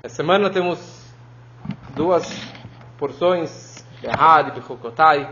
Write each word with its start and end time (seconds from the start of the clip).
Essa 0.00 0.14
semana 0.14 0.48
temos 0.48 0.78
duas 1.96 2.24
porções, 2.96 3.84
Behar 4.00 4.46
e 4.46 4.52
Bechokotai, 4.52 5.28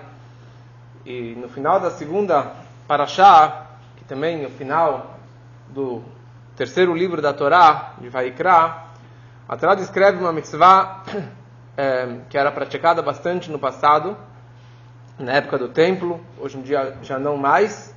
e 1.04 1.36
no 1.36 1.48
final 1.48 1.78
da 1.78 1.92
segunda 1.92 2.52
Parashá, 2.88 3.68
que 3.96 4.04
também 4.04 4.42
é 4.42 4.46
o 4.48 4.50
final 4.50 5.20
do 5.68 6.02
terceiro 6.56 6.92
livro 6.96 7.22
da 7.22 7.32
Torá, 7.32 7.92
de 8.00 8.08
Vaikra, 8.08 8.86
a 9.48 9.56
Torá 9.56 9.76
descreve 9.76 10.18
uma 10.18 10.32
mitzvah 10.32 11.04
é, 11.76 12.16
que 12.28 12.36
era 12.36 12.50
praticada 12.50 13.00
bastante 13.00 13.48
no 13.52 13.60
passado, 13.60 14.16
na 15.16 15.34
época 15.34 15.58
do 15.58 15.68
templo, 15.68 16.20
hoje 16.40 16.58
em 16.58 16.62
dia 16.62 16.98
já 17.02 17.20
não 17.20 17.36
mais, 17.36 17.94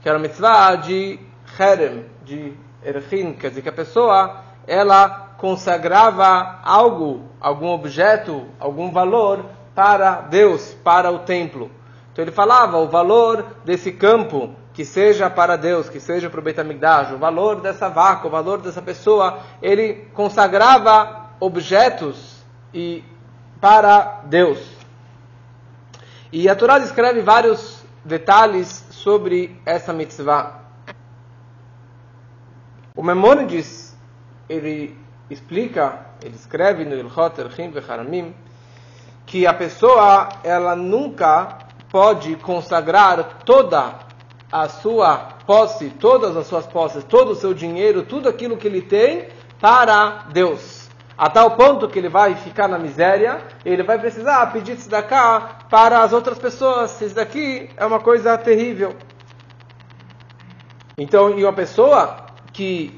que 0.00 0.08
era 0.08 0.16
a 0.16 0.20
mitzvah 0.20 0.76
de 0.76 1.18
Herem, 1.58 2.06
de 2.24 2.54
Erchin, 2.84 3.32
quer 3.32 3.48
dizer 3.48 3.62
que 3.62 3.68
a 3.68 3.72
pessoa 3.72 4.44
ela 4.64 5.23
consagrava 5.44 6.58
algo, 6.62 7.28
algum 7.38 7.68
objeto, 7.68 8.46
algum 8.58 8.90
valor 8.90 9.44
para 9.74 10.22
Deus, 10.22 10.72
para 10.82 11.10
o 11.10 11.18
templo. 11.18 11.70
Então 12.10 12.24
ele 12.24 12.32
falava 12.32 12.78
o 12.78 12.88
valor 12.88 13.44
desse 13.62 13.92
campo 13.92 14.54
que 14.72 14.86
seja 14.86 15.28
para 15.28 15.56
Deus, 15.56 15.90
que 15.90 16.00
seja 16.00 16.30
para 16.30 16.40
o 16.40 16.42
Beit 16.42 16.58
HaMikdash, 16.58 17.12
o 17.12 17.18
valor 17.18 17.60
dessa 17.60 17.90
vaca, 17.90 18.26
o 18.26 18.30
valor 18.30 18.62
dessa 18.62 18.80
pessoa, 18.80 19.40
ele 19.60 20.08
consagrava 20.14 21.26
objetos 21.38 22.42
e 22.72 23.04
para 23.60 24.22
Deus. 24.24 24.66
E 26.32 26.48
a 26.48 26.56
Torá 26.56 26.78
descreve 26.78 27.20
vários 27.20 27.84
detalhes 28.02 28.86
sobre 28.88 29.60
essa 29.66 29.92
mitzvah. 29.92 30.60
O 32.96 33.02
Memônides, 33.02 33.94
ele 34.48 35.03
explica, 35.30 36.06
ele 36.22 36.34
escreve 36.34 36.84
no 36.84 36.94
Ilhot 36.94 37.40
Erchim 37.40 37.70
Vecharamim, 37.70 38.34
que 39.26 39.46
a 39.46 39.54
pessoa, 39.54 40.28
ela 40.42 40.76
nunca 40.76 41.58
pode 41.90 42.36
consagrar 42.36 43.40
toda 43.44 43.94
a 44.50 44.68
sua 44.68 45.16
posse, 45.46 45.90
todas 45.90 46.36
as 46.36 46.46
suas 46.46 46.66
posses, 46.66 47.04
todo 47.04 47.30
o 47.30 47.34
seu 47.34 47.54
dinheiro, 47.54 48.02
tudo 48.02 48.28
aquilo 48.28 48.56
que 48.56 48.66
ele 48.66 48.82
tem 48.82 49.28
para 49.60 50.26
Deus 50.32 50.84
a 51.16 51.30
tal 51.30 51.52
ponto 51.52 51.88
que 51.88 51.98
ele 51.98 52.08
vai 52.08 52.34
ficar 52.34 52.68
na 52.68 52.78
miséria, 52.78 53.40
ele 53.64 53.82
vai 53.82 53.98
precisar 53.98 54.46
pedir 54.52 54.76
cá 55.08 55.60
para 55.70 56.02
as 56.02 56.12
outras 56.12 56.38
pessoas. 56.38 57.00
Isso 57.00 57.14
daqui 57.14 57.70
é 57.76 57.86
uma 57.86 58.00
coisa 58.00 58.36
terrível. 58.36 58.96
Então, 60.98 61.38
e 61.38 61.44
uma 61.44 61.52
pessoa 61.52 62.16
que 62.52 62.94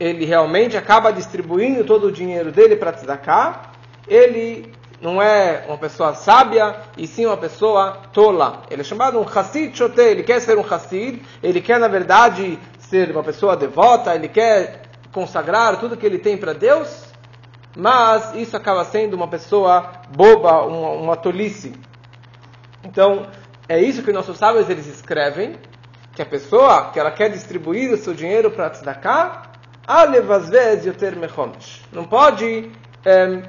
ele 0.00 0.24
realmente 0.24 0.78
acaba 0.78 1.12
distribuindo 1.12 1.84
todo 1.84 2.06
o 2.06 2.12
dinheiro 2.12 2.50
dele 2.50 2.74
para 2.74 2.92
tzedakah, 2.92 3.70
ele 4.08 4.72
não 5.00 5.20
é 5.20 5.64
uma 5.68 5.76
pessoa 5.76 6.14
sábia, 6.14 6.74
e 6.96 7.06
sim 7.06 7.26
uma 7.26 7.36
pessoa 7.36 7.98
tola. 8.12 8.62
Ele 8.70 8.80
é 8.80 8.84
chamado 8.84 9.18
um 9.18 9.22
Hassid 9.24 9.76
Shote, 9.76 10.00
ele 10.00 10.22
quer 10.22 10.40
ser 10.40 10.56
um 10.58 10.64
Hassid, 10.64 11.22
ele 11.42 11.60
quer, 11.60 11.78
na 11.78 11.88
verdade, 11.88 12.58
ser 12.78 13.10
uma 13.10 13.22
pessoa 13.22 13.56
devota, 13.56 14.14
ele 14.14 14.28
quer 14.28 14.82
consagrar 15.12 15.78
tudo 15.78 15.96
que 15.96 16.06
ele 16.06 16.18
tem 16.18 16.36
para 16.36 16.54
Deus, 16.54 17.06
mas 17.76 18.34
isso 18.34 18.56
acaba 18.56 18.84
sendo 18.84 19.14
uma 19.14 19.28
pessoa 19.28 19.90
boba, 20.14 20.62
uma, 20.62 20.90
uma 20.92 21.16
tolice. 21.16 21.72
Então, 22.84 23.26
é 23.68 23.78
isso 23.78 24.02
que 24.02 24.12
nossos 24.12 24.38
sábios 24.38 24.68
eles 24.68 24.86
escrevem, 24.86 25.56
que 26.14 26.22
a 26.22 26.26
pessoa 26.26 26.90
que 26.90 26.98
ela 26.98 27.10
quer 27.10 27.30
distribuir 27.30 27.92
o 27.92 27.96
seu 27.96 28.12
dinheiro 28.12 28.50
para 28.50 28.70
tzedakah, 28.70 29.49
não 31.92 32.04
pode 32.04 32.70
é, 33.04 33.42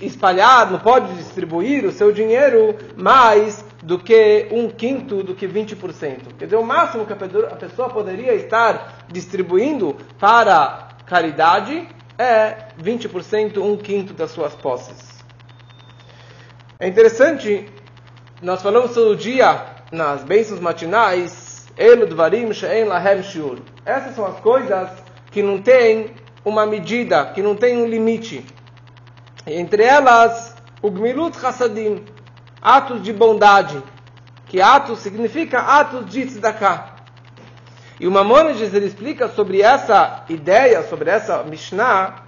espalhar, 0.00 0.70
não 0.70 0.78
pode 0.78 1.14
distribuir 1.14 1.84
o 1.84 1.92
seu 1.92 2.12
dinheiro 2.12 2.76
mais 2.96 3.64
do 3.82 3.98
que 3.98 4.48
um 4.50 4.68
quinto 4.68 5.22
do 5.22 5.34
que 5.34 5.46
20%. 5.46 6.34
Quer 6.38 6.44
dizer, 6.44 6.56
o 6.56 6.64
máximo 6.64 7.06
que 7.06 7.12
a 7.12 7.16
pessoa 7.16 7.88
poderia 7.88 8.34
estar 8.34 9.06
distribuindo 9.08 9.96
para 10.18 10.88
caridade 11.06 11.88
é 12.18 12.68
20%, 12.82 13.58
um 13.58 13.76
quinto 13.76 14.12
das 14.12 14.30
suas 14.30 14.54
posses. 14.54 15.16
É 16.78 16.86
interessante, 16.86 17.66
nós 18.42 18.60
falamos 18.60 18.92
todo 18.92 19.16
dia 19.16 19.64
nas 19.90 20.24
bênçãos 20.24 20.60
matinais, 20.60 21.66
Eludvarim 21.76 22.52
She'en 22.52 22.84
Lahem 22.84 23.22
Shiur. 23.22 23.58
Essas 23.84 24.14
são 24.14 24.26
as 24.26 24.40
coisas 24.40 24.90
que 25.36 25.42
não 25.42 25.60
têm 25.60 26.12
uma 26.42 26.64
medida, 26.64 27.26
que 27.26 27.42
não 27.42 27.54
tem 27.54 27.76
um 27.76 27.86
limite. 27.86 28.42
Entre 29.46 29.82
elas, 29.82 30.56
o 30.80 30.90
Gmilut 30.90 31.36
Hasadim, 31.44 32.06
atos 32.62 33.02
de 33.02 33.12
bondade, 33.12 33.82
que 34.46 34.62
atos 34.62 35.00
significa 35.00 35.58
atos 35.58 36.06
de 36.06 36.24
tzedakah. 36.24 36.96
E 38.00 38.06
o 38.06 38.10
Mamonides 38.10 38.72
ele 38.72 38.86
explica 38.86 39.28
sobre 39.28 39.60
essa 39.60 40.24
ideia, 40.30 40.82
sobre 40.84 41.10
essa 41.10 41.42
Mishnah, 41.42 42.24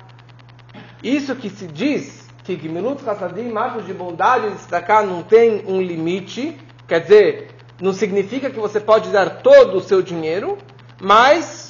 isso 1.02 1.34
que 1.34 1.48
se 1.48 1.66
diz 1.66 2.28
que 2.44 2.56
Gmilut 2.56 3.08
Hasadim, 3.08 3.56
atos 3.56 3.86
de 3.86 3.94
bondade 3.94 4.50
de 4.50 4.80
cá 4.82 5.02
não 5.02 5.22
tem 5.22 5.64
um 5.66 5.80
limite, 5.80 6.60
quer 6.86 7.00
dizer, 7.00 7.48
não 7.80 7.94
significa 7.94 8.50
que 8.50 8.60
você 8.60 8.78
pode 8.78 9.08
dar 9.08 9.40
todo 9.40 9.78
o 9.78 9.80
seu 9.80 10.02
dinheiro, 10.02 10.58
mas 11.00 11.67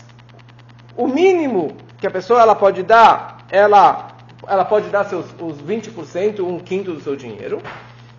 o 0.98 1.06
mínimo 1.06 1.76
que 2.00 2.08
a 2.08 2.10
pessoa 2.10 2.42
ela 2.42 2.56
pode 2.56 2.82
dar, 2.82 3.46
ela, 3.48 4.08
ela 4.48 4.64
pode 4.64 4.88
dar 4.88 5.04
seus, 5.04 5.26
os 5.40 5.62
20%, 5.62 6.40
um 6.40 6.58
quinto 6.58 6.92
do 6.92 7.00
seu 7.00 7.14
dinheiro. 7.14 7.62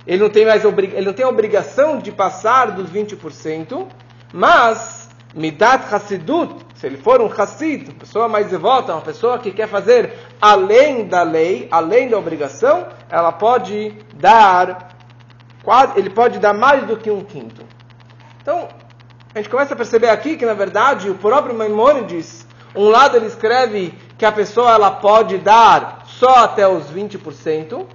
Ele 0.07 0.23
não 0.23 0.29
tem 0.29 0.45
mais 0.45 0.63
ele 0.63 1.05
não 1.05 1.11
tem 1.11 1.25
a 1.25 1.29
obrigação 1.29 1.99
de 1.99 2.09
passar 2.09 2.71
dos 2.71 2.89
20%, 2.89 3.85
mas 4.31 5.09
Midat 5.35 5.93
Hassidut, 5.93 6.55
se 6.73 6.87
ele 6.87 6.95
for 6.95 7.21
um 7.21 7.27
Hassid, 7.27 7.91
pessoa 7.95 8.29
mais 8.29 8.49
devota, 8.49 8.93
uma 8.93 9.01
pessoa 9.01 9.37
que 9.39 9.51
quer 9.51 9.67
fazer 9.67 10.13
além 10.41 11.05
da 11.05 11.21
lei, 11.21 11.67
além 11.69 12.07
da 12.07 12.17
obrigação, 12.17 12.87
ela 13.09 13.33
pode 13.33 13.93
dar, 14.15 14.95
ele 15.97 16.09
pode 16.09 16.39
dar 16.39 16.53
mais 16.53 16.87
do 16.87 16.95
que 16.95 17.11
um 17.11 17.25
quinto. 17.25 17.61
Então, 18.41 18.69
a 19.35 19.37
gente 19.37 19.49
começa 19.49 19.73
a 19.73 19.77
perceber 19.77 20.09
aqui 20.09 20.37
que, 20.37 20.45
na 20.45 20.53
verdade, 20.53 21.09
o 21.09 21.15
próprio 21.15 21.53
Maimonides, 21.53 22.47
um 22.75 22.89
lado 22.89 23.17
ele 23.17 23.25
escreve 23.25 23.93
que 24.17 24.25
a 24.25 24.31
pessoa 24.31 24.71
ela 24.71 24.91
pode 24.91 25.37
dar 25.37 26.03
só 26.05 26.43
até 26.43 26.67
os 26.67 26.91
20%, 26.91 27.85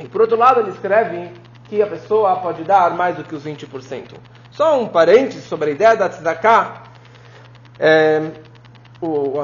e 0.00 0.08
por 0.08 0.20
outro 0.20 0.36
lado 0.36 0.60
ele 0.60 0.70
escreve 0.70 1.30
que 1.68 1.80
a 1.80 1.86
pessoa 1.86 2.36
pode 2.36 2.62
dar 2.64 2.90
mais 2.94 3.16
do 3.16 3.24
que 3.24 3.34
os 3.34 3.44
20%. 3.44 4.14
Só 4.50 4.80
um 4.80 4.86
parênteses 4.86 5.44
sobre 5.44 5.70
a 5.70 5.72
ideia 5.72 5.96
da 5.96 6.08
tzedakah. 6.08 6.82
É, 7.78 8.30
o, 9.00 9.42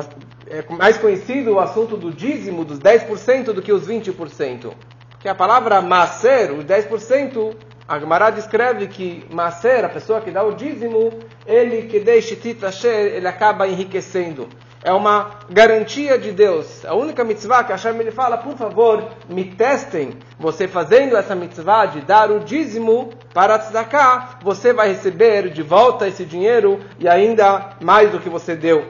é 0.49 0.65
mais 0.71 0.97
conhecido 0.99 1.55
o 1.55 1.61
assunto 1.61 1.97
do 1.97 2.13
dízimo, 2.13 2.65
dos 2.65 2.79
10% 2.79 3.53
do 3.53 3.63
que 3.63 3.73
os 3.73 3.89
20%. 3.89 4.73
Que 5.19 5.29
a 5.29 5.35
palavra 5.35 5.81
maser, 5.81 6.53
os 6.53 6.65
10%, 6.65 7.55
a 7.89 7.99
Gemara 7.99 8.31
descreve 8.31 8.87
que 8.87 9.25
maser, 9.33 9.85
a 9.85 9.89
pessoa 9.89 10.21
que 10.21 10.31
dá 10.31 10.43
o 10.43 10.55
dízimo, 10.55 11.11
ele 11.47 11.83
que 11.89 12.01
deixa 12.01 12.37
titasher, 12.37 13.15
ele 13.15 13.29
acaba 13.29 13.67
enriquecendo 13.67 14.49
é 14.83 14.93
uma 14.93 15.41
garantia 15.51 16.19
de 16.19 16.33
Deus. 16.33 16.85
A 16.85 16.95
única 16.95 17.23
mitzvah 17.23 17.65
que 17.65 17.73
Hashem 17.73 17.99
ele 18.01 18.11
fala, 18.11 18.39
por 18.39 18.57
favor, 18.57 19.11
me 19.29 19.45
testem. 19.45 20.15
Você 20.39 20.67
fazendo 20.67 21.17
essa 21.17 21.35
mitzvah 21.35 21.87
de 21.87 22.01
dar 22.01 22.31
o 22.31 22.41
dízimo 22.41 23.13
para 23.35 23.59
tzedakah, 23.59 24.39
você 24.43 24.73
vai 24.73 24.89
receber 24.89 25.51
de 25.51 25.63
volta 25.63 26.09
esse 26.09 26.25
dinheiro 26.25 26.81
e 26.99 27.09
ainda 27.09 27.77
mais 27.81 28.11
do 28.11 28.19
que 28.19 28.31
você 28.31 28.57
deu. 28.57 28.89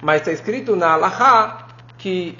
Mas 0.00 0.20
está 0.20 0.30
escrito 0.30 0.76
na 0.76 0.92
Alaha 0.92 1.66
que 1.98 2.38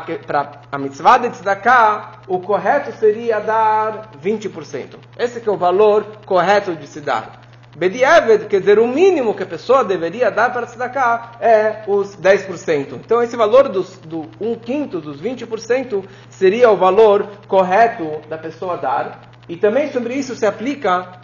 para 0.00 0.62
a 0.70 0.78
mitzvah 0.78 1.18
de 1.18 1.30
tzedakah, 1.30 2.22
o 2.26 2.40
correto 2.40 2.92
seria 2.98 3.40
dar 3.40 4.10
20%. 4.22 4.96
Esse 5.18 5.46
é 5.46 5.50
o 5.50 5.56
valor 5.56 6.04
correto 6.24 6.74
de 6.74 6.86
se 6.86 7.00
dar. 7.00 7.40
Bedieved, 7.74 8.46
quer 8.48 8.60
dizer, 8.60 8.78
o 8.78 8.86
mínimo 8.86 9.34
que 9.34 9.42
a 9.42 9.46
pessoa 9.46 9.82
deveria 9.82 10.30
dar 10.30 10.52
para 10.52 10.66
tzedakah 10.66 11.32
é 11.40 11.84
os 11.86 12.14
10%. 12.16 12.92
Então, 12.94 13.22
esse 13.22 13.34
valor 13.34 13.68
dos, 13.68 13.96
do 13.98 14.28
1 14.38 14.56
quinto, 14.56 15.00
dos 15.00 15.22
20%, 15.22 16.04
seria 16.28 16.70
o 16.70 16.76
valor 16.76 17.26
correto 17.48 18.20
da 18.28 18.36
pessoa 18.36 18.76
dar. 18.76 19.20
E 19.48 19.56
também 19.56 19.90
sobre 19.90 20.14
isso 20.14 20.36
se 20.36 20.44
aplica 20.44 21.20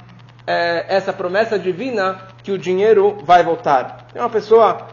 é, 0.46 0.86
essa 0.88 1.12
promessa 1.12 1.58
divina 1.58 2.28
que 2.42 2.50
o 2.50 2.58
dinheiro 2.58 3.18
vai 3.22 3.44
voltar. 3.44 4.08
Tem 4.10 4.22
uma 4.22 4.30
pessoa 4.30 4.88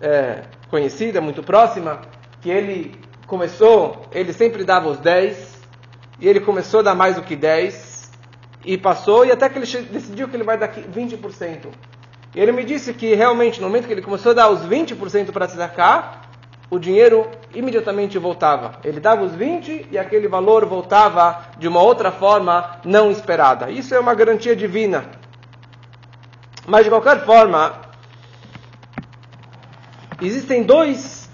é, 0.00 0.42
conhecida, 0.70 1.20
muito 1.20 1.42
próxima, 1.42 2.00
que 2.40 2.48
ele 2.48 3.01
começou, 3.26 4.06
ele 4.12 4.32
sempre 4.32 4.64
dava 4.64 4.88
os 4.88 4.98
10, 4.98 5.60
e 6.20 6.28
ele 6.28 6.40
começou 6.40 6.80
a 6.80 6.82
dar 6.82 6.94
mais 6.94 7.16
do 7.16 7.22
que 7.22 7.36
10, 7.36 8.10
e 8.64 8.78
passou, 8.78 9.24
e 9.24 9.32
até 9.32 9.48
que 9.48 9.58
ele 9.58 9.66
decidiu 9.84 10.28
que 10.28 10.36
ele 10.36 10.44
vai 10.44 10.56
dar 10.58 10.68
20%. 10.68 11.66
E 12.34 12.40
ele 12.40 12.52
me 12.52 12.64
disse 12.64 12.94
que 12.94 13.14
realmente, 13.14 13.60
no 13.60 13.66
momento 13.66 13.86
que 13.86 13.92
ele 13.92 14.02
começou 14.02 14.32
a 14.32 14.34
dar 14.34 14.48
os 14.50 14.60
20% 14.60 15.32
para 15.32 15.46
tzedakah, 15.46 16.22
o 16.70 16.78
dinheiro 16.78 17.28
imediatamente 17.54 18.18
voltava. 18.18 18.78
Ele 18.82 18.98
dava 18.98 19.22
os 19.22 19.34
20 19.34 19.88
e 19.90 19.98
aquele 19.98 20.26
valor 20.26 20.64
voltava 20.64 21.44
de 21.58 21.68
uma 21.68 21.82
outra 21.82 22.10
forma 22.10 22.80
não 22.82 23.10
esperada. 23.10 23.70
Isso 23.70 23.94
é 23.94 24.00
uma 24.00 24.14
garantia 24.14 24.56
divina. 24.56 25.04
Mas 26.66 26.84
de 26.84 26.90
qualquer 26.90 27.26
forma, 27.26 27.74
existem 30.22 30.62
dois 30.62 31.28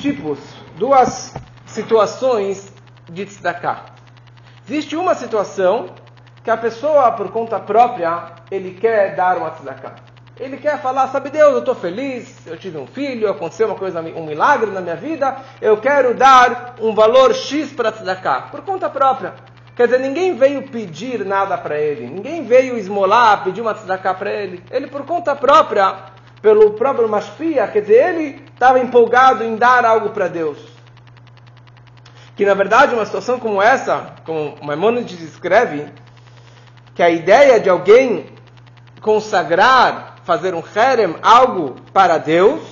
tipos, 0.00 0.40
duas 0.76 1.34
situações 1.66 2.72
de 3.08 3.24
tzedakah. 3.24 3.86
Existe 4.68 4.96
uma 4.96 5.14
situação 5.14 5.90
que 6.42 6.50
a 6.50 6.56
pessoa, 6.56 7.10
por 7.12 7.30
conta 7.30 7.58
própria, 7.58 8.32
ele 8.50 8.72
quer 8.72 9.14
dar 9.14 9.36
uma 9.36 9.50
tzedakah. 9.50 9.94
Ele 10.38 10.58
quer 10.58 10.80
falar, 10.82 11.08
sabe 11.08 11.30
Deus, 11.30 11.52
eu 11.54 11.58
estou 11.60 11.74
feliz, 11.74 12.46
eu 12.46 12.58
tive 12.58 12.76
um 12.76 12.86
filho, 12.86 13.30
aconteceu 13.30 13.66
uma 13.66 13.76
coisa, 13.76 14.00
um 14.00 14.26
milagre 14.26 14.70
na 14.70 14.82
minha 14.82 14.94
vida, 14.94 15.34
eu 15.62 15.78
quero 15.78 16.14
dar 16.14 16.74
um 16.78 16.94
valor 16.94 17.34
X 17.34 17.72
para 17.72 17.90
tzedakah, 17.90 18.48
por 18.50 18.60
conta 18.60 18.90
própria. 18.90 19.32
Quer 19.74 19.86
dizer, 19.86 19.98
ninguém 19.98 20.36
veio 20.36 20.62
pedir 20.62 21.24
nada 21.24 21.56
para 21.56 21.78
ele, 21.78 22.06
ninguém 22.06 22.44
veio 22.44 22.76
esmolar, 22.76 23.44
pedir 23.44 23.62
uma 23.62 23.74
tzedakah 23.74 24.14
para 24.14 24.30
ele. 24.30 24.62
Ele, 24.70 24.88
por 24.88 25.04
conta 25.06 25.34
própria, 25.34 25.94
pelo 26.42 26.72
próprio 26.72 27.08
Mashpia, 27.08 27.66
quer 27.68 27.80
dizer, 27.80 28.14
ele 28.14 28.45
estava 28.56 28.80
empolgado 28.80 29.44
em 29.44 29.54
dar 29.54 29.84
algo 29.84 30.10
para 30.10 30.28
Deus. 30.28 30.56
Que, 32.34 32.44
na 32.46 32.54
verdade, 32.54 32.94
uma 32.94 33.04
situação 33.04 33.38
como 33.38 33.60
essa, 33.60 34.14
como 34.24 34.56
Maimonides 34.62 35.18
descreve, 35.18 35.88
que 36.94 37.02
a 37.02 37.10
ideia 37.10 37.60
de 37.60 37.68
alguém 37.68 38.26
consagrar 39.02 40.16
fazer 40.24 40.54
um 40.54 40.62
herem, 40.74 41.16
algo 41.22 41.76
para 41.92 42.16
Deus, 42.16 42.62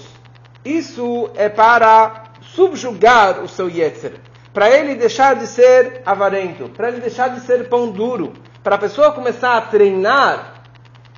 isso 0.65 1.31
é 1.35 1.51
para 1.51 2.25
subjugar 2.41 3.41
o 3.41 3.49
seu 3.49 3.69
yetzer, 3.69 4.15
para 4.55 4.71
ele 4.71 4.95
deixar 4.95 5.37
de 5.37 5.47
ser 5.47 6.03
avarento, 6.07 6.71
para 6.71 6.89
ele 6.89 7.01
deixar 7.01 7.29
de 7.29 7.41
ser 7.41 7.69
pão 7.69 7.91
duro, 7.91 8.33
para 8.63 8.77
a 8.77 8.79
pessoa 8.79 9.13
começar 9.13 9.57
a 9.57 9.61
treinar 9.61 10.54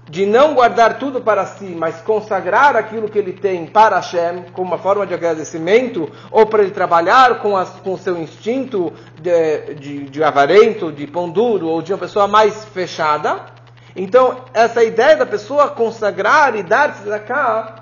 de 0.09 0.25
não 0.25 0.55
guardar 0.55 0.99
tudo 0.99 1.21
para 1.21 1.45
si, 1.47 1.75
mas 1.77 2.01
consagrar 2.01 2.77
aquilo 2.77 3.09
que 3.09 3.19
ele 3.19 3.33
tem 3.33 3.67
para 3.67 3.97
Hashem, 3.97 4.45
como 4.53 4.69
uma 4.69 4.79
forma 4.79 5.07
de 5.07 5.13
agradecimento, 5.13 6.11
ou 6.31 6.47
para 6.47 6.63
ele 6.63 6.71
trabalhar 6.71 7.41
com, 7.41 7.57
as, 7.57 7.71
com 7.81 7.95
o 7.95 7.99
seu 7.99 8.17
instinto 8.17 8.93
de, 9.21 9.75
de, 9.75 10.05
de 10.05 10.23
avarento, 10.23 10.93
de 10.93 11.07
pão 11.07 11.29
duro, 11.29 11.67
ou 11.67 11.83
de 11.83 11.93
uma 11.93 11.99
pessoa 11.99 12.29
mais 12.29 12.65
fechada, 12.67 13.57
então, 13.97 14.45
essa 14.53 14.85
ideia 14.85 15.17
da 15.17 15.25
pessoa 15.25 15.71
consagrar 15.71 16.55
e 16.55 16.63
dar 16.63 16.93
tzedakah, 16.93 17.77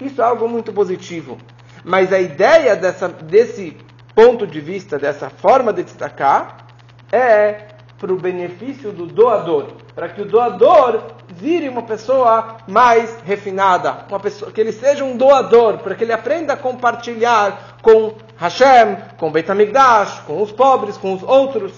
isso 0.00 0.22
é 0.22 0.24
algo 0.24 0.48
muito 0.48 0.72
positivo. 0.72 1.36
Mas 1.84 2.12
a 2.12 2.20
ideia 2.20 2.76
dessa, 2.76 3.08
desse 3.08 3.76
ponto 4.14 4.46
de 4.46 4.60
vista, 4.60 4.98
dessa 4.98 5.28
forma 5.28 5.72
de 5.72 5.82
tzedakah, 5.82 6.58
é 7.10 7.66
para 7.98 8.12
o 8.12 8.16
benefício 8.16 8.92
do 8.92 9.06
doador, 9.06 9.72
para 9.96 10.08
que 10.08 10.22
o 10.22 10.24
doador 10.24 11.02
vire 11.38 11.68
uma 11.68 11.82
pessoa 11.82 12.58
mais 12.66 13.16
refinada, 13.24 14.04
uma 14.08 14.20
pessoa 14.20 14.50
que 14.50 14.60
ele 14.60 14.72
seja 14.72 15.04
um 15.04 15.16
doador, 15.16 15.78
para 15.78 15.94
que 15.94 16.04
ele 16.04 16.12
aprenda 16.12 16.52
a 16.52 16.56
compartilhar 16.56 17.78
com 17.80 18.14
Hashem, 18.36 18.96
com 19.16 19.30
Beit 19.30 19.50
HaMikdash, 19.50 20.20
com 20.26 20.42
os 20.42 20.52
pobres, 20.52 20.96
com 20.96 21.14
os 21.14 21.22
outros 21.22 21.72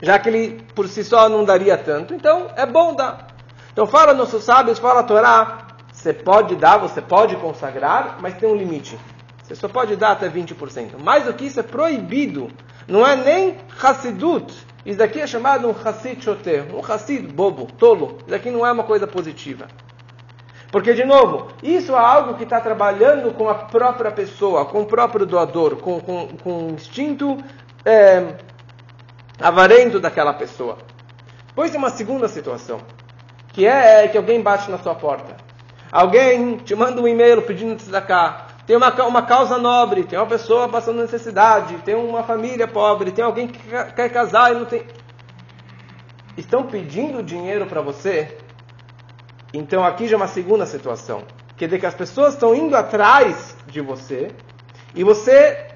já 0.00 0.18
que 0.18 0.28
ele 0.28 0.62
por 0.74 0.88
si 0.88 1.02
só 1.04 1.28
não 1.28 1.44
daria 1.44 1.76
tanto. 1.76 2.14
Então 2.14 2.48
é 2.56 2.64
bom 2.64 2.94
dar. 2.94 3.28
Então 3.72 3.86
fala 3.86 4.14
nossos 4.14 4.44
sábios, 4.44 4.78
fala 4.78 5.00
a 5.00 5.04
Torá, 5.04 5.68
você 5.92 6.12
pode 6.12 6.56
dar, 6.56 6.78
você 6.78 7.00
pode 7.00 7.36
consagrar, 7.36 8.18
mas 8.20 8.34
tem 8.34 8.48
um 8.48 8.54
limite. 8.54 8.98
Você 9.42 9.54
só 9.54 9.68
pode 9.68 9.96
dar 9.96 10.12
até 10.12 10.28
20%. 10.28 10.98
Mais 11.02 11.24
do 11.24 11.32
que 11.32 11.46
isso 11.46 11.58
é 11.58 11.62
proibido. 11.62 12.50
Não 12.86 13.06
é 13.06 13.16
nem 13.16 13.56
Hassidut. 13.82 14.54
Isso 14.84 14.98
daqui 14.98 15.20
é 15.20 15.26
chamado 15.26 15.68
um 15.68 15.70
Hassid 15.72 16.22
Choter, 16.22 16.74
um 16.74 16.80
Hassid 16.80 17.26
bobo, 17.26 17.66
tolo. 17.78 18.16
Isso 18.20 18.30
daqui 18.30 18.50
não 18.50 18.66
é 18.66 18.72
uma 18.72 18.84
coisa 18.84 19.06
positiva. 19.06 19.66
Porque, 20.70 20.92
de 20.92 21.04
novo, 21.04 21.48
isso 21.62 21.92
é 21.92 21.98
algo 21.98 22.34
que 22.34 22.44
está 22.44 22.60
trabalhando 22.60 23.32
com 23.32 23.48
a 23.48 23.54
própria 23.54 24.10
pessoa, 24.10 24.66
com 24.66 24.82
o 24.82 24.86
próprio 24.86 25.24
doador, 25.24 25.76
com, 25.76 25.98
com, 26.00 26.28
com 26.42 26.66
o 26.66 26.70
instinto 26.72 27.38
é, 27.84 28.34
avarento 29.40 29.98
daquela 29.98 30.34
pessoa. 30.34 30.78
Pois 31.54 31.70
tem 31.70 31.78
uma 31.78 31.90
segunda 31.90 32.28
situação, 32.28 32.80
que 33.52 33.66
é 33.66 34.06
que 34.08 34.18
alguém 34.18 34.42
bate 34.42 34.70
na 34.70 34.78
sua 34.78 34.94
porta. 34.94 35.36
Alguém 35.90 36.58
te 36.58 36.74
manda 36.74 37.00
um 37.00 37.08
e-mail 37.08 37.40
pedindo 37.42 37.74
tzedakah. 37.76 38.47
Tem 38.68 38.76
uma, 38.76 38.92
uma 39.06 39.22
causa 39.22 39.56
nobre, 39.56 40.04
tem 40.04 40.18
uma 40.18 40.26
pessoa 40.26 40.68
passando 40.68 41.00
necessidade, 41.00 41.78
tem 41.78 41.94
uma 41.94 42.22
família 42.22 42.68
pobre, 42.68 43.10
tem 43.10 43.24
alguém 43.24 43.48
que 43.48 43.58
quer 43.96 44.10
casar 44.10 44.52
e 44.52 44.56
não 44.56 44.66
tem. 44.66 44.82
Estão 46.36 46.64
pedindo 46.64 47.22
dinheiro 47.22 47.64
para 47.64 47.80
você? 47.80 48.36
Então 49.54 49.82
aqui 49.82 50.06
já 50.06 50.16
é 50.16 50.18
uma 50.18 50.26
segunda 50.26 50.66
situação. 50.66 51.22
Quer 51.56 51.64
dizer 51.64 51.78
que 51.80 51.86
as 51.86 51.94
pessoas 51.94 52.34
estão 52.34 52.54
indo 52.54 52.76
atrás 52.76 53.56
de 53.66 53.80
você 53.80 54.30
e 54.94 55.02
você, 55.02 55.68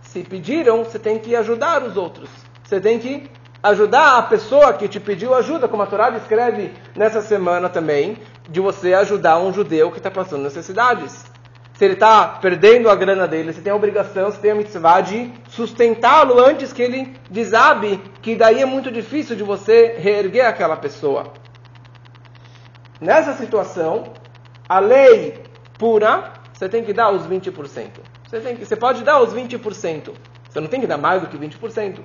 se 0.00 0.22
pediram, 0.22 0.82
você 0.82 0.98
tem 0.98 1.18
que 1.18 1.36
ajudar 1.36 1.82
os 1.82 1.94
outros. 1.94 2.30
Você 2.64 2.80
tem 2.80 2.98
que 2.98 3.30
ajudar 3.62 4.16
a 4.16 4.22
pessoa 4.22 4.72
que 4.72 4.88
te 4.88 4.98
pediu 4.98 5.34
ajuda, 5.34 5.68
como 5.68 5.82
a 5.82 5.86
Torá 5.86 6.08
descreve 6.08 6.72
nessa 6.96 7.20
semana 7.20 7.68
também, 7.68 8.16
de 8.48 8.60
você 8.60 8.94
ajudar 8.94 9.38
um 9.40 9.52
judeu 9.52 9.90
que 9.90 9.98
está 9.98 10.10
passando 10.10 10.42
necessidades. 10.42 11.33
Se 11.74 11.84
ele 11.84 11.94
está 11.94 12.26
perdendo 12.40 12.88
a 12.88 12.94
grana 12.94 13.26
dele, 13.26 13.52
você 13.52 13.60
tem 13.60 13.72
a 13.72 13.76
obrigação, 13.76 14.30
você 14.30 14.38
tem 14.38 14.52
a 14.52 14.54
mitzvah 14.54 15.00
de 15.00 15.32
sustentá-lo 15.48 16.38
antes 16.38 16.72
que 16.72 16.80
ele 16.80 17.16
desabe, 17.28 18.00
que 18.22 18.36
daí 18.36 18.62
é 18.62 18.64
muito 18.64 18.92
difícil 18.92 19.34
de 19.34 19.42
você 19.42 19.96
reerguer 19.98 20.46
aquela 20.46 20.76
pessoa. 20.76 21.32
Nessa 23.00 23.34
situação, 23.34 24.12
a 24.68 24.78
lei 24.78 25.42
pura, 25.76 26.32
você 26.52 26.68
tem 26.68 26.84
que 26.84 26.92
dar 26.92 27.10
os 27.10 27.26
20%. 27.26 27.88
Você, 28.24 28.40
tem 28.40 28.56
que, 28.56 28.64
você 28.64 28.76
pode 28.76 29.02
dar 29.02 29.20
os 29.20 29.34
20%. 29.34 30.12
Você 30.48 30.60
não 30.60 30.68
tem 30.68 30.80
que 30.80 30.86
dar 30.86 30.96
mais 30.96 31.22
do 31.22 31.26
que 31.26 31.36
20%. 31.36 31.98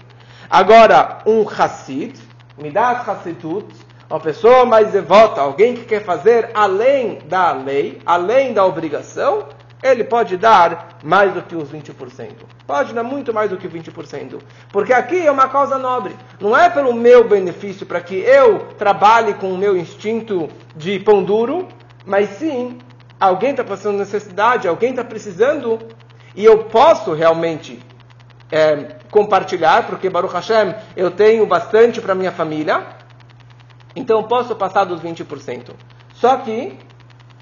Agora, 0.49 1.19
um 1.27 1.47
Hassid, 1.47 2.19
Midas 2.57 3.07
Hassidut, 3.07 3.67
uma 4.09 4.19
pessoa 4.19 4.65
mais 4.65 4.91
devota, 4.91 5.39
alguém 5.39 5.75
que 5.75 5.85
quer 5.85 6.03
fazer 6.03 6.49
além 6.55 7.19
da 7.27 7.51
lei, 7.51 8.01
além 8.03 8.51
da 8.51 8.65
obrigação, 8.65 9.47
ele 9.81 10.03
pode 10.03 10.35
dar 10.37 10.99
mais 11.03 11.33
do 11.33 11.41
que 11.41 11.55
os 11.55 11.69
20%. 11.71 12.31
Pode 12.67 12.93
dar 12.93 13.03
muito 13.03 13.33
mais 13.33 13.49
do 13.49 13.57
que 13.57 13.67
20%. 13.67 14.39
Porque 14.71 14.93
aqui 14.93 15.25
é 15.25 15.31
uma 15.31 15.47
causa 15.47 15.77
nobre. 15.77 16.15
Não 16.39 16.55
é 16.55 16.69
pelo 16.69 16.93
meu 16.93 17.27
benefício, 17.27 17.85
para 17.85 18.01
que 18.01 18.15
eu 18.15 18.67
trabalhe 18.77 19.33
com 19.35 19.51
o 19.51 19.57
meu 19.57 19.77
instinto 19.77 20.49
de 20.75 20.99
pão 20.99 21.23
duro, 21.23 21.67
mas 22.05 22.29
sim, 22.31 22.77
alguém 23.19 23.51
está 23.51 23.63
passando 23.63 23.97
necessidade, 23.97 24.67
alguém 24.67 24.91
está 24.91 25.03
precisando, 25.03 25.79
e 26.35 26.43
eu 26.43 26.65
posso 26.65 27.13
realmente 27.13 27.81
é, 28.51 28.97
compartilhar, 29.09 29.87
porque 29.87 30.09
Baruch 30.09 30.33
Hashem 30.33 30.75
eu 30.95 31.11
tenho 31.11 31.45
bastante 31.45 32.01
para 32.01 32.15
minha 32.15 32.31
família, 32.31 32.83
então 33.95 34.23
posso 34.23 34.55
passar 34.55 34.85
dos 34.85 35.01
20%. 35.01 35.71
Só 36.13 36.37
que, 36.37 36.77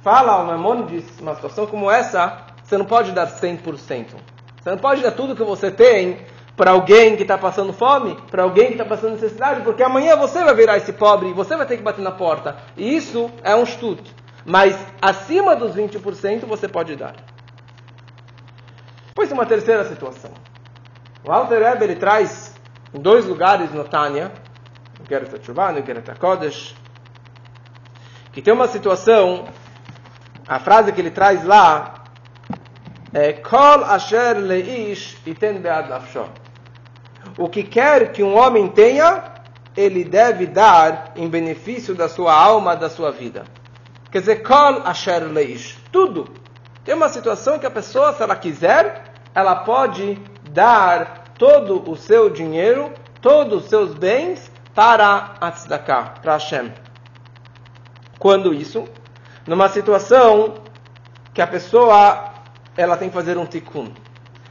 fala 0.04 0.38
o 0.38 0.48
Maimonides, 0.48 1.20
uma 1.20 1.36
situação 1.36 1.66
como 1.68 1.90
essa, 1.90 2.46
você 2.64 2.78
não 2.78 2.86
pode 2.86 3.12
dar 3.12 3.28
100%. 3.28 4.06
Você 4.62 4.70
não 4.70 4.78
pode 4.78 5.02
dar 5.02 5.12
tudo 5.12 5.36
que 5.36 5.44
você 5.44 5.72
tem 5.72 6.26
para 6.56 6.72
alguém 6.72 7.16
que 7.16 7.22
está 7.22 7.38
passando 7.38 7.72
fome, 7.72 8.18
para 8.32 8.44
alguém 8.44 8.68
que 8.68 8.74
está 8.74 8.86
passando 8.86 9.14
necessidade, 9.14 9.62
porque 9.62 9.84
amanhã 9.84 10.16
você 10.16 10.44
vai 10.44 10.56
virar 10.56 10.78
esse 10.78 10.92
pobre 10.92 11.30
e 11.30 11.34
você 11.34 11.56
vai 11.56 11.66
ter 11.66 11.78
que 11.78 11.84
bater 11.84 12.02
na 12.02 12.12
porta. 12.12 12.58
E 12.76 12.96
isso 12.96 13.32
é 13.44 13.56
um 13.56 13.64
estúdio. 13.64 14.14
Mas 14.44 14.76
acima 15.02 15.56
dos 15.56 15.76
20% 15.76 16.46
você 16.46 16.68
pode 16.68 16.96
dar. 16.96 17.16
Pois 19.14 19.32
uma 19.32 19.46
terceira 19.46 19.84
situação. 19.86 20.32
O 21.26 21.32
Alter 21.32 21.62
Rebbe 21.62 21.84
ele 21.84 21.96
traz 21.96 22.56
em 22.94 23.00
dois 23.00 23.26
lugares 23.26 23.72
no 23.74 23.84
Tânia, 23.84 24.32
no 25.00 25.06
Geret 25.06 25.36
HaTshuvah, 25.36 25.72
no 25.74 25.86
Geret 25.86 26.10
HaKodesh, 26.10 26.76
que 28.32 28.42
tem 28.42 28.54
uma 28.54 28.68
situação, 28.68 29.46
a 30.48 30.60
frase 30.60 30.92
que 30.92 31.02
ele 31.02 31.12
traz 31.12 31.44
lá 31.44 32.06
é 33.14 33.34
Kol 33.34 33.84
asher 33.84 34.38
leish 34.38 35.18
iten 35.26 35.60
bead 35.60 35.90
nafsho. 35.90 36.26
O 37.38 37.50
que 37.50 37.64
quer 37.64 38.12
que 38.12 38.24
um 38.24 38.38
homem 38.38 38.68
tenha, 38.68 39.24
ele 39.76 40.04
deve 40.04 40.46
dar 40.46 41.12
em 41.16 41.28
benefício 41.28 41.94
da 41.94 42.08
sua 42.08 42.34
alma, 42.34 42.76
da 42.76 42.90
sua 42.90 43.12
vida. 43.12 43.44
Quer 44.12 44.20
dizer, 44.20 44.36
Kol 44.38 44.82
asher 44.86 45.24
leish. 45.32 45.78
Tudo. 45.92 46.30
Tem 46.84 46.96
uma 46.96 47.10
situação 47.10 47.60
que 47.60 47.66
a 47.66 47.72
pessoa, 47.72 48.14
se 48.14 48.24
ela 48.24 48.36
quiser, 48.36 49.04
ela 49.36 49.56
pode 49.56 50.16
dar 50.52 51.26
todo 51.38 51.90
o 51.90 51.96
seu 51.96 52.30
dinheiro, 52.30 52.92
todos 53.22 53.64
os 53.64 53.70
seus 53.70 53.94
bens 53.94 54.52
para 54.74 55.36
a 55.42 55.52
tzedakah, 55.52 56.14
para 56.22 56.34
Hashem. 56.34 56.72
Quando 58.18 58.54
isso? 58.54 58.86
Numa 59.48 59.70
situação 59.70 60.56
que 61.34 61.42
a 61.42 61.48
pessoa 61.48 62.34
ela 62.76 62.98
tem 62.98 63.08
que 63.08 63.16
fazer 63.16 63.38
um 63.38 63.46
tikkun. 63.46 63.88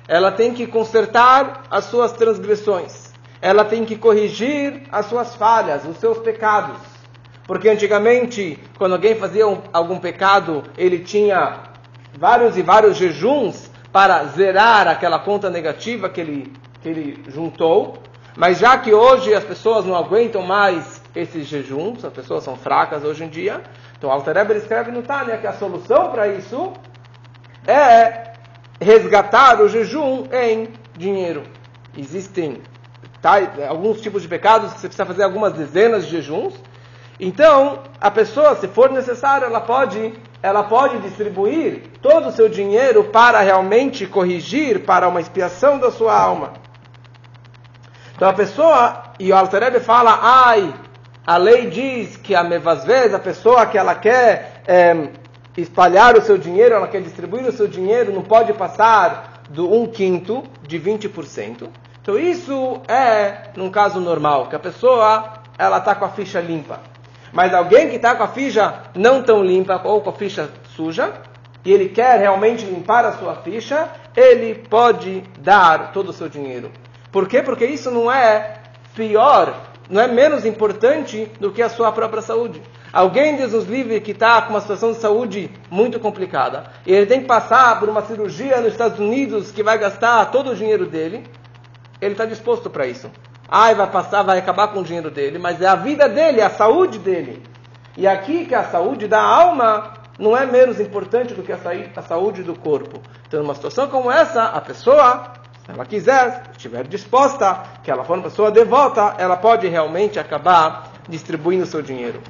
Ela 0.09 0.33
tem 0.33 0.55
que 0.55 0.67
consertar 0.67 1.65
as 1.71 1.85
suas 1.85 2.13
transgressões. 2.13 3.13
Ela 3.43 3.65
tem 3.65 3.85
que 3.85 3.97
corrigir 3.97 4.85
as 4.91 5.05
suas 5.07 5.35
falhas, 5.35 5.85
os 5.85 5.99
seus 5.99 6.19
pecados. 6.19 6.79
Porque 7.47 7.69
antigamente, 7.69 8.59
quando 8.79 8.93
alguém 8.93 9.15
fazia 9.15 9.47
um, 9.47 9.61
algum 9.71 9.99
pecado, 9.99 10.65
ele 10.79 11.01
tinha 11.01 11.61
vários 12.19 12.57
e 12.57 12.63
vários 12.63 12.97
jejuns 12.97 13.71
para 13.93 14.25
zerar 14.25 14.89
aquela 14.89 15.19
conta 15.19 15.51
negativa 15.51 16.09
que 16.09 16.21
ele, 16.23 16.53
que 16.83 16.89
ele 16.89 17.25
juntou. 17.29 17.99
Mas 18.35 18.59
já 18.59 18.79
que 18.79 18.95
hoje 18.95 19.35
as 19.35 19.45
pessoas 19.45 19.85
não 19.85 19.95
aguentam 19.95 20.41
mais 20.41 20.96
esses 21.17 21.47
jejuns, 21.47 22.05
as 22.05 22.13
pessoas 22.13 22.45
são 22.45 22.57
fracas 22.57 23.03
hoje 23.03 23.25
em 23.25 23.29
dia, 23.29 23.63
então 23.99 24.11
Alter 24.11 24.37
Eber 24.37 24.57
escreve 24.57 24.91
no 24.91 25.03
Tânia 25.03 25.39
que 25.39 25.47
a 25.47 25.53
solução 25.55 26.11
para 26.11 26.29
isso 26.29 26.73
é 27.67 28.35
resgatar 28.81 29.61
o 29.61 29.69
jejum 29.69 30.27
em 30.31 30.69
dinheiro. 30.97 31.43
Existem 31.97 32.61
alguns 33.69 34.01
tipos 34.01 34.23
de 34.23 34.29
pecados 34.29 34.73
que 34.73 34.81
você 34.81 34.87
precisa 34.87 35.07
fazer 35.07 35.25
algumas 35.25 35.53
dezenas 35.53 36.05
de 36.05 36.13
jejuns. 36.13 36.55
Então, 37.19 37.81
a 38.01 38.11
pessoa, 38.11 38.55
se 38.57 38.69
for 38.69 38.91
necessário, 38.91 39.47
ela 39.47 39.61
pode, 39.61 40.15
ela 40.43 40.63
pode 40.63 40.99
distribuir 40.99 41.85
todo 42.03 42.29
o 42.29 42.33
seu 42.33 42.49
dinheiro 42.49 43.05
para 43.05 43.41
realmente 43.41 44.07
corrigir, 44.07 44.85
para 44.85 45.09
uma 45.09 45.21
expiação 45.21 45.79
da 45.79 45.91
sua 45.91 46.15
alma. 46.15 46.53
Então 48.15 48.29
a 48.29 48.33
pessoa, 48.33 49.03
e 49.19 49.31
o 49.31 49.37
Alter 49.37 49.81
fala, 49.81 50.19
ai, 50.23 50.73
a 51.27 51.37
lei 51.37 51.69
diz 51.69 52.17
que 52.17 52.35
a 52.37 52.45
mevasvez, 52.45 53.13
a 53.13 53.19
pessoa 53.19 53.67
que 53.67 53.77
ela 53.77 53.97
quer 53.97 54.63
é, 54.67 55.09
espalhar 55.57 56.17
o 56.17 56.23
seu 56.23 56.39
dinheiro, 56.39 56.77
ela 56.77 56.87
quer 56.87 57.03
distribuir 57.03 57.45
o 57.47 57.53
seu 57.53 57.67
dinheiro, 57.67 58.13
não 58.13 58.23
pode 58.23 58.53
passar 58.53 59.43
do 59.51 59.73
1 59.73 59.89
quinto 59.89 60.45
de 60.63 60.79
20%. 60.79 61.69
Então 62.01 62.17
isso 62.17 62.81
é 62.87 63.51
num 63.57 63.71
caso 63.71 63.99
normal, 63.99 64.47
que 64.47 64.55
a 64.55 64.61
pessoa 64.61 65.43
ela 65.59 65.79
está 65.79 65.97
com 65.97 66.05
a 66.05 66.11
ficha 66.11 66.41
limpa. 66.41 66.79
Mas 67.33 67.53
alguém 67.53 67.91
que 67.91 67.97
está 67.97 68.15
com 68.15 68.23
a 68.23 68.29
ficha 68.29 68.83
não 68.95 69.23
tão 69.23 69.43
limpa 69.43 69.81
ou 69.83 70.01
com 70.01 70.11
a 70.11 70.13
ficha 70.13 70.49
suja, 70.77 71.13
e 71.65 71.73
ele 71.73 71.89
quer 71.89 72.21
realmente 72.21 72.65
limpar 72.65 73.05
a 73.05 73.13
sua 73.19 73.35
ficha, 73.35 73.89
ele 74.15 74.55
pode 74.55 75.25
dar 75.41 75.91
todo 75.93 76.11
o 76.11 76.13
seu 76.13 76.29
dinheiro. 76.29 76.71
Por 77.11 77.27
quê? 77.27 77.43
Porque 77.43 77.67
isso 77.67 77.91
não 77.91 78.11
é 78.11 78.59
pior, 78.95 79.53
não 79.89 80.01
é 80.01 80.09
menos 80.09 80.45
importante 80.45 81.31
do 81.39 81.53
que 81.53 81.63
a 81.63 81.69
sua 81.69 81.93
própria 81.93 82.23
saúde. 82.23 82.61
Alguém, 82.93 83.37
Deus 83.37 83.53
nos 83.53 83.67
livre, 83.67 84.01
que 84.01 84.13
está 84.13 84.43
com 84.43 84.51
uma 84.51 84.61
situação 84.61 84.93
de 84.93 84.99
saúde 84.99 85.51
muito 85.71 86.01
complicada, 86.01 86.65
e 86.87 86.93
ele 86.93 87.07
tem 87.07 87.21
que 87.21 87.27
passar 87.27 87.79
por 87.79 87.89
uma 87.89 88.03
cirurgia 88.03 88.61
nos 88.61 88.73
Estados 88.73 88.99
Unidos 88.99 89.51
que 89.51 89.63
vai 89.63 89.79
gastar 89.79 90.27
todo 90.27 90.51
o 90.51 90.57
dinheiro 90.57 90.87
dele, 90.87 91.25
ele 92.01 92.13
está 92.13 92.25
disposto 92.25 92.69
para 92.69 92.87
isso. 92.87 93.11
Ai, 93.49 93.75
vai 93.75 93.89
passar, 93.89 94.23
vai 94.23 94.39
acabar 94.39 94.69
com 94.69 94.81
o 94.81 94.85
dinheiro 94.85 95.11
dele, 95.11 95.39
mas 95.39 95.61
é 95.61 95.67
a 95.67 95.77
vida 95.77 96.09
dele, 96.09 96.41
é 96.41 96.45
a 96.45 96.51
saúde 96.51 96.99
dele. 96.99 97.43
E 97.97 98.07
aqui 98.07 98.45
que 98.45 98.55
a 98.55 98.65
saúde 98.65 99.07
da 99.07 99.21
alma 99.21 99.95
não 100.19 100.37
é 100.37 100.45
menos 100.47 100.81
importante 100.81 101.35
do 101.35 101.43
que 101.43 101.53
a 101.53 102.03
saúde 102.03 102.43
do 102.43 102.55
corpo. 102.55 103.01
Então, 103.27 103.43
numa 103.43 103.55
situação 103.55 103.89
como 103.89 104.11
essa, 104.11 104.45
a 104.45 104.61
pessoa 104.61 105.33
se 105.67 105.73
ela 105.73 105.85
quiser, 105.85 106.45
estiver 106.53 106.87
disposta, 106.87 107.61
que 107.83 107.91
ela 107.91 108.05
for 108.05 108.15
uma 108.15 108.23
pessoa 108.23 108.53
devota, 108.53 109.17
ela 109.19 109.37
pode 109.37 109.67
realmente 109.67 110.17
acabar 110.17 110.93
distribuindo 111.09 111.67
seu 111.67 111.83
dinheiro. 111.83 112.23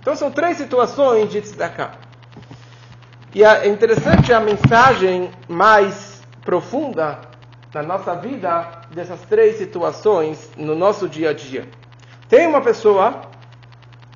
Então 0.00 0.14
são 0.14 0.30
três 0.30 0.58
situações 0.58 1.30
de 1.30 1.40
tzedakah. 1.40 1.92
E 3.34 3.42
é 3.42 3.66
interessante 3.68 4.34
a 4.34 4.38
mensagem 4.38 5.30
mais 5.48 6.22
profunda 6.44 7.20
na 7.72 7.82
nossa 7.82 8.14
vida 8.14 8.82
dessas 8.90 9.22
três 9.22 9.56
situações 9.56 10.50
no 10.58 10.74
nosso 10.74 11.08
dia 11.08 11.30
a 11.30 11.32
dia. 11.32 11.66
Tem 12.28 12.46
uma 12.46 12.60
pessoa 12.60 13.22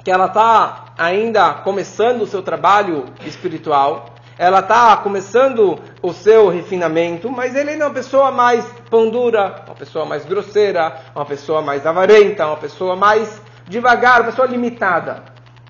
que 0.05 0.11
ela 0.11 0.27
está 0.27 0.93
ainda 0.99 1.55
começando 1.55 2.21
o 2.21 2.27
seu 2.27 2.43
trabalho 2.43 3.07
espiritual, 3.25 4.11
ela 4.39 4.61
está 4.61 4.97
começando 4.99 5.81
o 6.01 6.13
seu 6.13 6.49
refinamento, 6.49 7.29
mas 7.29 7.57
ele 7.57 7.73
é 7.73 7.77
uma 7.77 7.91
pessoa 7.91 8.31
mais 8.31 8.65
pão 8.89 9.11
dura, 9.11 9.65
uma 9.67 9.75
pessoa 9.75 10.05
mais 10.05 10.25
grosseira, 10.25 10.97
uma 11.15 11.27
pessoa 11.27 11.61
mais 11.61 11.85
avarenta, 11.85 12.47
uma 12.47 12.57
pessoa 12.57 12.95
mais 12.95 13.43
devagar, 13.67 14.21
uma 14.21 14.31
pessoa 14.31 14.47
limitada. 14.47 15.25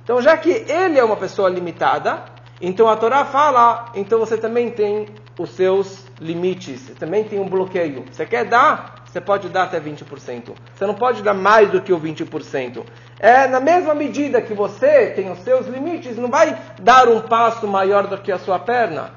Então, 0.05 0.21
já 0.21 0.37
que 0.37 0.51
ele 0.51 0.99
é 0.99 1.05
uma 1.05 1.17
pessoa 1.17 1.49
limitada, 1.49 2.25
então 2.61 2.89
a 2.89 2.97
Torá 2.97 3.25
fala, 3.25 3.87
então 3.95 4.19
você 4.19 4.37
também 4.37 4.71
tem 4.71 5.09
os 5.39 5.51
seus 5.51 6.05
limites, 6.21 6.81
você 6.81 6.95
também 6.95 7.25
tem 7.25 7.41
um 7.41 7.49
bloqueio. 7.49 8.05
Você 8.11 8.27
quer 8.27 8.45
dar? 8.45 8.98
Você 9.11 9.21
pode 9.23 9.49
dar 9.49 9.65
até 9.65 9.81
20%. 9.81 10.53
Você 10.75 10.87
não 10.87 10.95
pode 10.95 11.23
dar 11.23 11.33
mais 11.33 11.71
do 11.71 11.81
que 11.81 11.93
o 11.93 12.00
20%. 12.00 12.85
É 13.19 13.47
na 13.47 13.59
mesma 13.59 13.95
medida 13.95 14.43
que 14.43 14.53
você 14.53 15.12
tem 15.17 15.31
os 15.33 15.38
seus 15.41 15.67
limites, 15.67 16.17
não 16.17 16.29
vai 16.29 16.57
dar 16.81 17.09
um 17.09 17.23
passo 17.23 17.67
maior 17.67 18.07
do 18.07 18.19
que 18.19 18.31
a 18.31 18.38
sua 18.38 18.59
perna. 18.59 19.12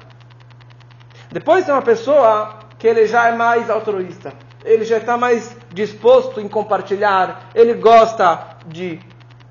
Depois 1.30 1.66
tem 1.66 1.74
uma 1.74 1.82
pessoa 1.82 2.58
que 2.78 2.86
ele 2.86 3.06
já 3.06 3.28
é 3.28 3.32
mais 3.32 3.68
altruísta. 3.68 4.32
Ele 4.64 4.84
já 4.84 4.96
está 4.96 5.16
mais 5.16 5.54
disposto 5.70 6.40
em 6.40 6.48
compartilhar. 6.48 7.50
Ele 7.54 7.74
gosta 7.74 8.56
de 8.66 8.98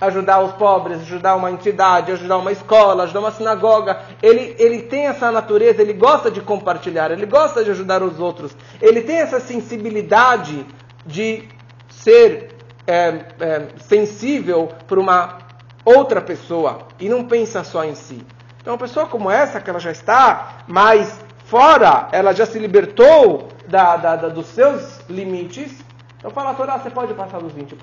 ajudar 0.02 0.42
os 0.42 0.52
pobres, 0.54 1.02
ajudar 1.02 1.36
uma 1.36 1.52
entidade, 1.52 2.12
ajudar 2.12 2.38
uma 2.38 2.52
escola, 2.52 3.04
ajudar 3.04 3.20
uma 3.20 3.32
sinagoga. 3.32 4.02
Ele, 4.22 4.56
ele 4.58 4.82
tem 4.82 5.06
essa 5.06 5.32
natureza, 5.32 5.82
ele 5.82 5.94
gosta 5.94 6.32
de 6.32 6.42
compartilhar, 6.42 7.12
ele 7.12 7.28
gosta 7.28 7.64
de 7.64 7.70
ajudar 7.70 8.02
os 8.02 8.20
outros. 8.20 8.58
Ele 8.82 9.02
tem 9.02 9.18
essa 9.18 9.40
sensibilidade 9.40 10.66
de 11.06 11.48
ser 11.90 12.56
é, 12.88 13.26
é, 13.40 13.68
sensível 13.88 14.70
para 14.88 15.00
uma 15.00 15.38
outra 15.86 16.20
pessoa 16.20 16.80
e 17.00 17.08
não 17.08 17.26
pensa 17.26 17.64
só 17.64 17.84
em 17.84 17.94
si. 17.94 18.26
Então, 18.60 18.74
uma 18.74 18.80
pessoa 18.80 19.08
como 19.08 19.30
essa, 19.30 19.62
que 19.62 19.70
ela 19.70 19.80
já 19.80 19.92
está 19.92 20.64
mais 20.68 21.20
fora, 21.46 22.10
ela 22.12 22.34
já 22.34 22.46
se 22.46 22.58
libertou 22.58 23.50
da, 23.68 23.98
da, 23.98 24.16
da 24.16 24.30
dos 24.30 24.48
seus 24.48 25.00
limites. 25.10 25.72
Então, 26.18 26.32
fala 26.32 26.54
Torá, 26.54 26.78
você 26.78 26.90
pode 26.90 27.14
passar 27.14 27.40
dos 27.40 27.54
20%. 27.54 27.76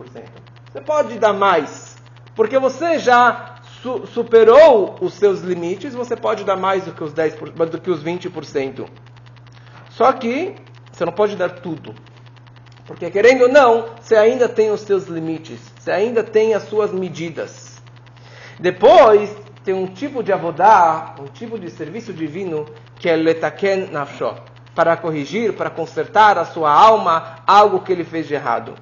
Você 0.73 0.81
pode 0.81 1.19
dar 1.19 1.33
mais. 1.33 1.88
Porque 2.38 2.57
você 2.57 3.00
já 3.00 3.57
su 3.83 4.07
superou 4.07 4.95
os 5.00 5.14
seus 5.14 5.40
limites, 5.40 5.92
você 5.92 6.14
pode 6.14 6.45
dar 6.45 6.54
mais 6.54 6.85
do 6.85 6.92
que 6.92 7.02
os, 7.02 7.12
10 7.12 7.35
do 7.68 7.80
que 7.80 7.90
os 7.90 8.00
20%. 8.04 8.88
Só 9.90 10.12
que 10.12 10.54
você 10.92 11.04
não 11.04 11.12
pode 11.12 11.35
dar 11.35 11.49
tudo. 11.49 11.97
Porque 12.87 13.11
querendo 13.11 13.42
ou 13.42 13.49
não, 13.49 13.87
você 14.00 14.14
ainda 14.14 14.49
tem 14.49 14.71
os 14.71 14.83
seus 14.83 15.09
limites, 15.09 15.59
você 15.76 15.90
ainda 15.90 16.23
tem 16.23 16.54
as 16.54 16.62
suas 16.68 16.92
medidas. 16.92 17.83
Depois, 18.61 19.37
tem 19.64 19.75
um 19.75 19.88
tipo 19.88 20.23
de 20.23 20.33
avodá, 20.33 21.16
um 21.18 21.26
tipo 21.26 21.59
de 21.59 21.68
serviço 21.68 22.12
divino, 22.12 22.66
que 23.00 23.09
é 23.09 23.16
letaken 23.16 23.88
nafsho, 23.90 24.33
para 24.76 24.97
corrigir, 24.97 25.54
para 25.54 25.71
consertar 25.71 26.38
a 26.38 26.45
sua 26.45 26.73
alma, 26.73 27.40
algo 27.45 27.80
que 27.80 27.90
ele 27.90 28.04
fez 28.04 28.28
de 28.28 28.35
errado. 28.35 28.76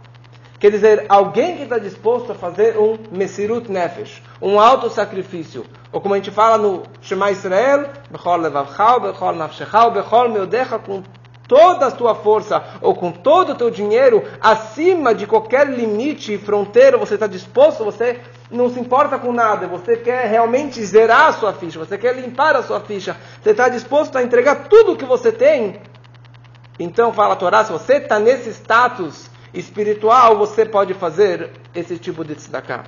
Quer 0.59 0.71
dizer, 0.71 1.05
alguém 1.09 1.57
que 1.57 1.65
está 1.65 1.79
disposto 1.79 2.33
a 2.33 2.35
fazer 2.35 2.79
um 2.79 2.97
Mesirut 3.11 3.71
Nefesh, 3.71 4.23
um 4.41 4.59
auto-sacrifício. 4.59 5.67
Ou 5.93 6.01
como 6.01 6.15
a 6.15 6.17
gente 6.17 6.31
fala 6.31 6.57
no 6.57 6.83
Shema 7.03 7.31
Israel, 7.31 7.91
Bechol 8.11 8.37
Levavchau, 8.39 9.01
Bechol 9.01 9.35
Nafshechau, 9.35 9.91
Bechol 9.91 10.31
Meudecha, 10.31 10.79
com 10.79 11.03
toda 11.47 11.87
a 11.87 11.91
tua 11.91 12.15
força 12.15 12.65
ou 12.81 12.95
com 12.95 13.13
todo 13.13 13.53
o 13.53 13.55
teu 13.55 13.71
dinheiro, 13.71 14.25
acima 14.41 15.15
de 15.15 15.27
qualquer 15.27 15.69
limite 15.69 16.33
e 16.33 16.39
fronteira, 16.39 16.97
você 16.97 17.15
está 17.15 17.27
disposto, 17.27 17.85
você 17.85 18.21
não 18.51 18.69
se 18.69 18.81
importa 18.81 19.19
com 19.19 19.33
nada, 19.33 19.67
você 19.67 19.97
quer 19.97 20.27
realmente 20.27 20.83
zerar 20.83 21.29
a 21.29 21.33
sua 21.33 21.53
ficha, 21.53 21.79
você 21.79 21.97
quer 21.99 22.17
limpar 22.17 22.57
a 22.57 22.63
sua 22.63 22.81
ficha, 22.81 23.17
você 23.43 23.51
está 23.51 23.69
disposto 23.69 24.17
a 24.17 24.23
entregar 24.23 24.69
tudo 24.69 24.93
o 24.93 24.97
que 24.97 25.05
você 25.05 25.31
tem. 25.31 25.81
Então 26.79 27.13
fala 27.13 27.35
a 27.35 27.37
Torá, 27.37 27.65
se 27.65 27.73
você 27.73 27.95
está 27.99 28.19
nesse 28.19 28.51
status 28.51 29.31
espiritual, 29.59 30.37
você 30.37 30.65
pode 30.65 30.95
fazer 30.95 31.51
esse 31.75 31.99
tipo 31.99 32.25
de 32.25 32.35
tzedakah. 32.35 32.85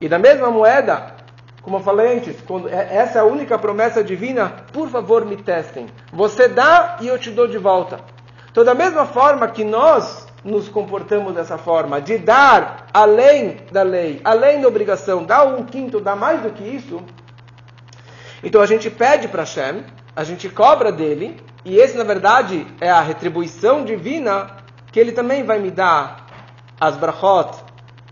E 0.00 0.08
da 0.08 0.18
mesma 0.18 0.50
moeda, 0.50 1.14
como 1.62 1.76
eu 1.76 1.80
falei 1.80 2.16
antes, 2.16 2.40
quando 2.40 2.68
é, 2.68 2.96
essa 2.96 3.18
é 3.18 3.20
a 3.20 3.24
única 3.24 3.58
promessa 3.58 4.02
divina, 4.02 4.64
por 4.72 4.88
favor 4.88 5.24
me 5.24 5.36
testem. 5.36 5.86
Você 6.12 6.48
dá 6.48 6.96
e 7.00 7.06
eu 7.06 7.18
te 7.18 7.30
dou 7.30 7.46
de 7.46 7.58
volta. 7.58 8.00
Então, 8.50 8.64
da 8.64 8.74
mesma 8.74 9.06
forma 9.06 9.46
que 9.48 9.62
nós 9.62 10.26
nos 10.44 10.68
comportamos 10.68 11.34
dessa 11.34 11.56
forma, 11.56 12.00
de 12.00 12.18
dar 12.18 12.88
além 12.92 13.58
da 13.70 13.82
lei, 13.82 14.20
além 14.24 14.60
da 14.60 14.66
obrigação, 14.66 15.24
dar 15.24 15.44
um 15.44 15.64
quinto, 15.64 16.00
dar 16.00 16.16
mais 16.16 16.42
do 16.42 16.50
que 16.50 16.64
isso, 16.64 17.00
então 18.42 18.60
a 18.60 18.66
gente 18.66 18.90
pede 18.90 19.28
para 19.28 19.42
Hashem, 19.42 19.84
a 20.16 20.24
gente 20.24 20.48
cobra 20.48 20.90
dele, 20.90 21.40
e 21.64 21.76
esse 21.76 21.96
na 21.96 22.02
verdade 22.02 22.66
é 22.80 22.90
a 22.90 23.00
retribuição 23.00 23.84
divina 23.84 24.61
que 24.92 25.00
ele 25.00 25.12
também 25.12 25.42
vai 25.42 25.58
me 25.58 25.70
dar 25.70 26.26
as 26.80 26.96
brachot 26.96 27.64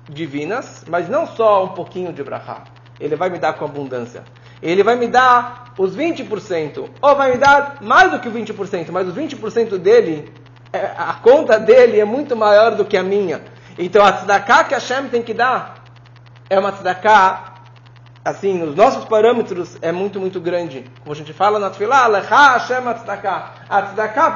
divinas, 0.08 0.84
mas 0.88 1.08
não 1.08 1.26
só 1.26 1.64
um 1.64 1.68
pouquinho 1.68 2.12
de 2.12 2.24
brachá 2.24 2.64
ele 3.00 3.16
vai 3.16 3.30
me 3.30 3.38
dar 3.38 3.54
com 3.54 3.64
abundância. 3.64 4.22
Ele 4.62 4.82
vai 4.82 4.94
me 4.94 5.08
dar 5.08 5.72
os 5.78 5.96
20%, 5.96 6.90
ou 7.00 7.16
vai 7.16 7.32
me 7.32 7.38
dar 7.38 7.78
mais 7.80 8.10
do 8.12 8.20
que 8.20 8.28
o 8.28 8.32
20%, 8.32 8.90
mas 8.90 9.08
os 9.08 9.14
20% 9.14 9.78
dele, 9.78 10.30
é, 10.70 10.92
a 10.96 11.14
conta 11.14 11.58
dele 11.58 11.98
é 11.98 12.04
muito 12.04 12.36
maior 12.36 12.72
do 12.72 12.84
que 12.84 12.96
a 12.96 13.02
minha. 13.02 13.40
Então 13.78 14.04
a 14.04 14.12
tzedakah 14.12 14.64
que 14.64 14.74
Hashem 14.74 15.08
tem 15.08 15.22
que 15.22 15.32
dar 15.32 15.82
é 16.50 16.58
uma 16.58 16.72
tzedakah, 16.72 17.54
assim, 18.22 18.58
nos 18.58 18.76
nossos 18.76 19.06
parâmetros 19.06 19.78
é 19.80 19.90
muito, 19.90 20.20
muito 20.20 20.38
grande. 20.38 20.84
Como 21.00 21.12
a 21.12 21.16
gente 21.16 21.32
fala 21.32 21.58
na 21.58 21.70
Tfilah, 21.70 22.06
Lecha 22.08 22.52
Hashem 22.52 22.86
a 22.86 22.94
tzedakah. 22.94 23.52
A 23.66 23.82
tzedakah 23.82 24.30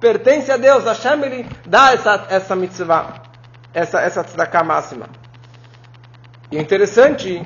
pertence 0.00 0.50
a 0.50 0.56
Deus, 0.56 0.84
Hashem 0.84 1.22
ele 1.24 1.46
dá 1.66 1.92
essa, 1.92 2.26
essa 2.30 2.56
mitzvah, 2.56 3.22
essa, 3.74 4.00
essa 4.00 4.24
tzedakah 4.24 4.64
máxima. 4.64 5.08
E 6.50 6.56
é 6.56 6.60
interessante 6.60 7.42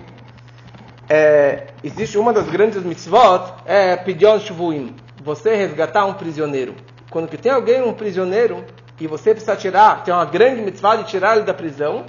é, 1.08 1.66
existe 1.82 2.16
uma 2.16 2.32
das 2.32 2.48
grandes 2.48 2.82
mitzvot, 2.82 3.52
é 3.66 3.96
Pidyon 3.96 4.38
Shvuim, 4.38 4.96
você 5.22 5.54
resgatar 5.54 6.06
um 6.06 6.14
prisioneiro. 6.14 6.74
Quando 7.10 7.28
que 7.28 7.36
tem 7.36 7.52
alguém, 7.52 7.82
um 7.82 7.92
prisioneiro, 7.92 8.64
e 8.98 9.06
você 9.06 9.32
precisa 9.32 9.56
tirar, 9.56 10.04
tem 10.04 10.14
uma 10.14 10.24
grande 10.24 10.62
mitzvah 10.62 10.96
de 10.96 11.04
tirar 11.04 11.36
ele 11.36 11.44
da 11.44 11.52
prisão, 11.52 12.06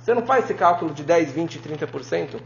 você 0.00 0.14
não 0.14 0.26
faz 0.26 0.44
esse 0.44 0.54
cálculo 0.54 0.92
de 0.92 1.04
10, 1.04 1.30
20, 1.30 1.60
30%. 1.60 2.40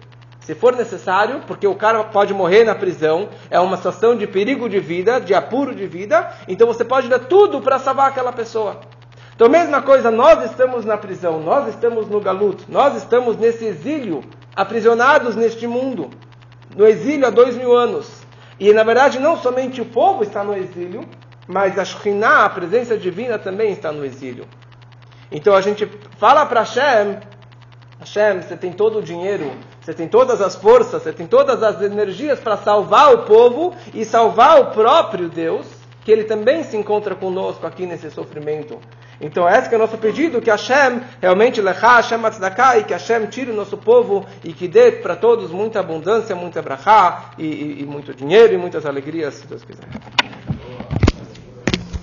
Se 0.47 0.55
for 0.55 0.77
necessário, 0.77 1.41
porque 1.45 1.67
o 1.67 1.75
cara 1.75 2.05
pode 2.05 2.33
morrer 2.33 2.63
na 2.63 2.73
prisão, 2.73 3.29
é 3.51 3.59
uma 3.59 3.77
situação 3.77 4.15
de 4.15 4.29
perigo 4.29 4.69
de 4.69 4.79
vida, 4.79 5.21
de 5.21 5.35
apuro 5.35 5.75
de 5.75 5.89
vida, 5.89 6.33
então 6.47 6.69
você 6.69 6.85
pode 6.85 7.09
dar 7.09 7.19
tudo 7.19 7.61
para 7.61 7.81
salvar 7.81 8.11
aquela 8.11 8.31
pessoa. 8.31 8.81
Então, 9.35 9.49
mesma 9.49 9.83
coisa, 9.83 10.09
nós 10.09 10.49
estamos 10.49 10.85
na 10.85 10.97
prisão, 10.97 11.41
nós 11.41 11.67
estamos 11.71 12.09
no 12.09 12.21
galuto, 12.21 12.65
nós 12.69 12.95
estamos 12.95 13.37
nesse 13.37 13.65
exílio 13.65 14.23
aprisionados 14.55 15.35
neste 15.35 15.67
mundo, 15.67 16.11
no 16.77 16.87
exílio 16.87 17.27
há 17.27 17.31
dois 17.31 17.57
mil 17.57 17.77
anos. 17.77 18.09
E 18.61 18.73
na 18.73 18.85
verdade 18.85 19.19
não 19.19 19.37
somente 19.37 19.81
o 19.81 19.85
povo 19.85 20.23
está 20.23 20.45
no 20.45 20.57
exílio, 20.57 21.09
mas 21.49 21.77
a 21.77 21.85
Shekhinah, 21.85 22.45
a 22.45 22.51
presença 22.51 22.97
divina, 22.97 23.37
também 23.37 23.73
está 23.73 23.91
no 23.91 24.05
exílio. 24.05 24.47
Então 25.29 25.57
a 25.57 25.61
gente 25.61 25.91
fala 26.19 26.47
para 26.47 26.61
Hashem, 26.61 27.19
Hashem, 27.99 28.43
você 28.43 28.57
tem 28.57 28.71
todo 28.71 29.01
o 29.01 29.03
dinheiro, 29.03 29.51
você 29.87 29.95
tem 29.95 30.09
todas 30.09 30.41
as 30.41 30.57
forças, 30.57 31.01
você 31.01 31.13
tem 31.13 31.29
todas 31.29 31.63
as 31.63 31.81
energias 31.81 32.41
para 32.41 32.57
salvar 32.57 33.15
o 33.15 33.19
povo 33.19 33.73
e 33.95 34.05
salvar 34.05 34.61
o 34.61 34.65
próprio 34.73 35.29
Deus, 35.29 35.65
que 36.05 36.11
ele 36.11 36.25
também 36.25 36.65
se 36.65 36.77
encontra 36.77 37.15
conosco 37.15 37.65
aqui 37.65 37.87
nesse 37.87 38.11
sofrimento. 38.11 38.81
Então, 39.21 39.49
esse 39.49 39.73
é 39.73 39.77
o 39.77 39.79
nosso 39.79 39.97
pedido, 39.97 40.43
que 40.43 40.51
Hashem 40.51 41.03
realmente 41.23 41.61
lecha 41.61 41.99
Hashem 41.99 42.27
atzedakah, 42.27 42.79
e 42.79 42.83
que 42.83 42.95
Hashem 42.95 43.27
tire 43.27 43.53
o 43.53 43.55
nosso 43.55 43.77
povo 43.77 44.27
e 44.43 44.53
que 44.53 44.67
dê 44.67 44.91
para 44.91 45.15
todos 45.15 45.53
muita 45.53 45.79
abundância, 45.79 46.35
muita 46.35 46.61
brachá, 46.61 47.31
e, 47.39 47.47
e, 47.47 47.83
e 47.83 47.87
muito 47.87 48.13
dinheiro 48.13 48.55
e 48.55 48.59
muitas 48.59 48.85
alegrias, 48.85 49.35
se 49.35 49.47
Deus 49.47 49.63
quiser. 49.63 49.87